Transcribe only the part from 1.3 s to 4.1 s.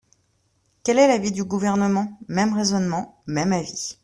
du Gouvernement? Même raisonnement, même avis.